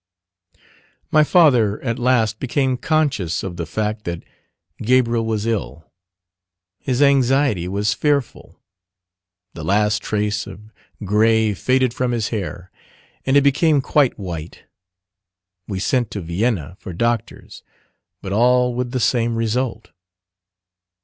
[1.11, 4.23] My father at last became conscious of the fact that
[4.81, 5.91] Gabriel was ill.
[6.79, 8.59] His anxiety was fearful.
[9.53, 10.71] The last trace of
[11.05, 12.71] grey faded from his hair,
[13.27, 14.63] and it became quite white.
[15.67, 17.61] We sent to Vienna for doctors.
[18.23, 19.91] But all with the same result.